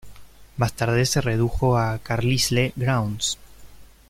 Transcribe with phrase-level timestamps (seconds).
[0.57, 3.37] Más tarde se redujo a Carlisle Grounds.